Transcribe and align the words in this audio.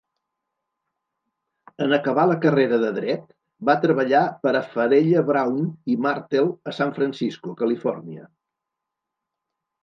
En 1.85 1.91
acabar 1.97 2.23
la 2.31 2.37
carrera 2.45 2.79
de 2.83 2.89
dret, 2.95 3.27
va 3.69 3.75
treballar 3.83 4.23
per 4.47 4.55
a 4.61 4.63
Farella 4.71 5.23
Braun 5.29 5.69
i 5.97 5.99
Martel 6.07 6.51
a 6.73 6.75
San 6.79 6.97
Francisco, 6.97 7.55
Califòrnia. 7.61 8.27